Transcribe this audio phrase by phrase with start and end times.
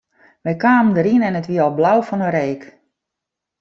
[0.43, 2.63] Wy kamen deryn en it wie al blau fan 'e reek.